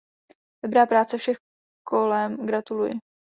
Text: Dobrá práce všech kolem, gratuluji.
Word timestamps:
Dobrá 0.63 0.85
práce 0.85 1.17
všech 1.17 1.37
kolem, 1.87 2.45
gratuluji. 2.45 2.91